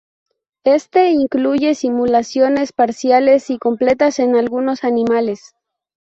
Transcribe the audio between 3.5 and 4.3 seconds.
y completas